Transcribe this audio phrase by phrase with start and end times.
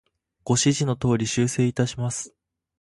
[0.43, 2.33] ご指示の通り、修正いたします。